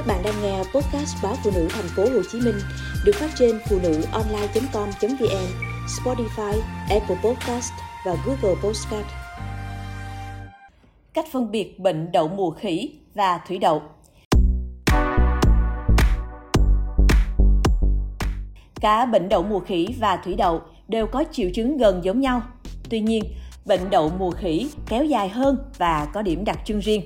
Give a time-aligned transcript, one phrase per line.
[0.00, 2.54] Các bạn đang nghe podcast báo phụ nữ thành phố Hồ Chí Minh
[3.04, 5.46] được phát trên phụ nữ online.com.vn,
[5.86, 7.72] Spotify, Apple Podcast
[8.06, 9.06] và Google Podcast.
[11.14, 13.82] Cách phân biệt bệnh đậu mùa khỉ và thủy đậu.
[18.80, 22.42] Cả bệnh đậu mùa khỉ và thủy đậu đều có triệu chứng gần giống nhau.
[22.90, 23.24] Tuy nhiên,
[23.64, 27.02] bệnh đậu mùa khỉ kéo dài hơn và có điểm đặc trưng riêng.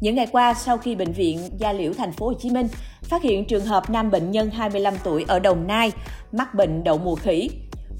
[0.00, 2.68] Những ngày qua, sau khi bệnh viện Gia Liễu thành phố Hồ Chí Minh
[3.02, 5.92] phát hiện trường hợp nam bệnh nhân 25 tuổi ở Đồng Nai
[6.32, 7.50] mắc bệnh đậu mùa khỉ,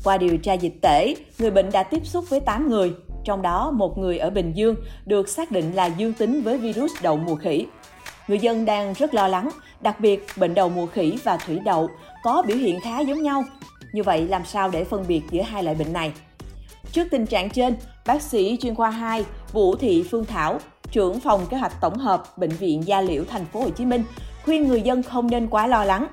[0.05, 2.93] qua điều tra dịch tễ, người bệnh đã tiếp xúc với 8 người,
[3.25, 4.77] trong đó một người ở Bình Dương
[5.07, 7.67] được xác định là dương tính với virus đậu mùa khỉ.
[8.29, 11.89] Người dân đang rất lo lắng, đặc biệt bệnh đậu mùa khỉ và thủy đậu
[12.23, 13.45] có biểu hiện khá giống nhau.
[13.93, 16.13] Như vậy làm sao để phân biệt giữa hai loại bệnh này?
[16.93, 17.77] Trước tình trạng trên,
[18.07, 20.59] bác sĩ chuyên khoa 2 Vũ Thị Phương Thảo,
[20.91, 24.05] trưởng phòng kế hoạch tổng hợp bệnh viện Gia Liễu thành phố Hồ Chí Minh
[24.45, 26.07] khuyên người dân không nên quá lo lắng.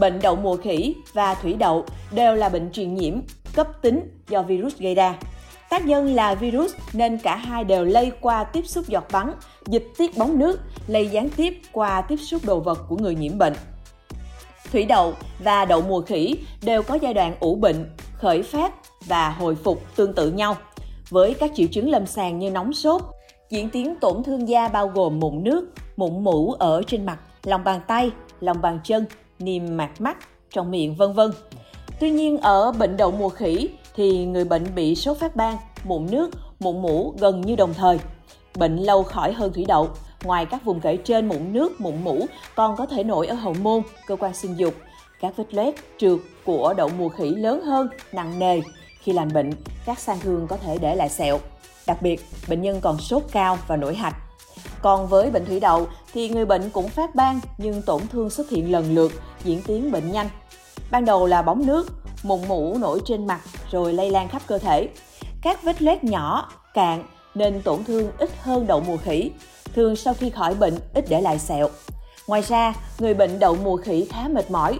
[0.00, 3.14] Bệnh đậu mùa khỉ và thủy đậu đều là bệnh truyền nhiễm
[3.54, 5.14] cấp tính do virus gây ra.
[5.70, 9.32] Tác nhân là virus nên cả hai đều lây qua tiếp xúc giọt bắn,
[9.66, 13.38] dịch tiết bóng nước, lây gián tiếp qua tiếp xúc đồ vật của người nhiễm
[13.38, 13.54] bệnh.
[14.72, 15.14] Thủy đậu
[15.44, 18.72] và đậu mùa khỉ đều có giai đoạn ủ bệnh, khởi phát
[19.06, 20.56] và hồi phục tương tự nhau,
[21.08, 23.02] với các triệu chứng lâm sàng như nóng sốt,
[23.50, 27.64] diễn tiến tổn thương da bao gồm mụn nước, mụn mũ ở trên mặt, lòng
[27.64, 29.04] bàn tay, lòng bàn chân,
[29.38, 30.16] niêm mạc mắt,
[30.50, 31.30] trong miệng vân vân.
[32.00, 36.06] Tuy nhiên ở bệnh đậu mùa khỉ thì người bệnh bị sốt phát ban, mụn
[36.10, 37.98] nước, mụn mũ gần như đồng thời.
[38.58, 39.88] Bệnh lâu khỏi hơn thủy đậu,
[40.24, 43.54] ngoài các vùng kể trên mụn nước, mụn mũ còn có thể nổi ở hậu
[43.62, 44.74] môn, cơ quan sinh dục.
[45.20, 48.60] Các vết loét, trượt của đậu mùa khỉ lớn hơn, nặng nề.
[49.06, 49.50] Khi lành bệnh,
[49.84, 51.40] các sang thương có thể để lại sẹo.
[51.86, 54.14] Đặc biệt, bệnh nhân còn sốt cao và nổi hạch.
[54.82, 58.50] Còn với bệnh thủy đậu thì người bệnh cũng phát ban nhưng tổn thương xuất
[58.50, 59.12] hiện lần lượt,
[59.44, 60.28] diễn tiến bệnh nhanh.
[60.90, 63.40] Ban đầu là bóng nước, mụn mủ nổi trên mặt
[63.70, 64.88] rồi lây lan khắp cơ thể.
[65.42, 69.30] Các vết loét nhỏ, cạn nên tổn thương ít hơn đậu mùa khỉ.
[69.74, 71.68] Thường sau khi khỏi bệnh ít để lại sẹo.
[72.26, 74.78] Ngoài ra, người bệnh đậu mùa khỉ khá mệt mỏi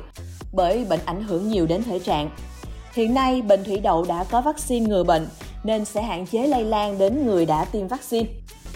[0.53, 2.31] bởi bệnh ảnh hưởng nhiều đến thể trạng.
[2.97, 5.29] Hiện nay, bệnh thủy đậu đã có vaccine ngừa bệnh
[5.65, 8.29] nên sẽ hạn chế lây lan đến người đã tiêm vaccine.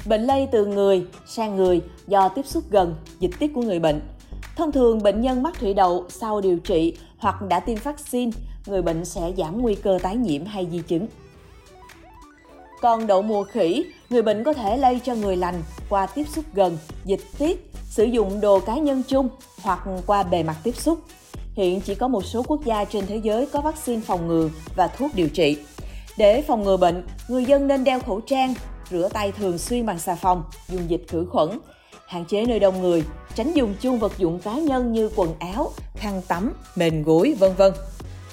[0.06, 4.00] Bệnh lây từ người sang người do tiếp xúc gần, dịch tiết của người bệnh.
[4.56, 8.32] Thông thường, bệnh nhân mắc thủy đậu sau điều trị hoặc đã tiêm vaccine,
[8.66, 11.06] người bệnh sẽ giảm nguy cơ tái nhiễm hay di chứng.
[12.80, 16.44] Còn đậu mùa khỉ, người bệnh có thể lây cho người lành qua tiếp xúc
[16.54, 19.28] gần, dịch tiết, sử dụng đồ cá nhân chung
[19.62, 20.98] hoặc qua bề mặt tiếp xúc.
[21.54, 24.86] Hiện chỉ có một số quốc gia trên thế giới có vaccine phòng ngừa và
[24.86, 25.56] thuốc điều trị.
[26.18, 28.54] Để phòng ngừa bệnh, người dân nên đeo khẩu trang,
[28.90, 31.48] rửa tay thường xuyên bằng xà phòng, dùng dịch khử khuẩn,
[32.06, 35.70] hạn chế nơi đông người, tránh dùng chung vật dụng cá nhân như quần áo,
[35.96, 37.72] khăn tắm, mền gối, vân vân.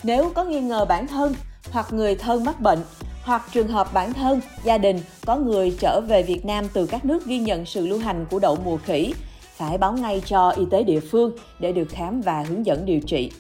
[0.04, 1.36] Nếu có nghi ngờ bản thân
[1.72, 2.80] hoặc người thân mắc bệnh,
[3.24, 7.06] hoặc trường hợp bản thân, gia đình có người trở về Việt Nam từ các
[7.06, 9.14] nước ghi nhận sự lưu hành của đậu mùa khỉ,
[9.58, 13.00] phải báo ngay cho y tế địa phương để được khám và hướng dẫn điều
[13.00, 13.32] trị.